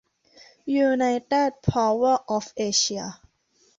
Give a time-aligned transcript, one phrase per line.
[0.75, 3.03] ยูไนเต็ด เพาเวอร์ ออฟ เอเชีย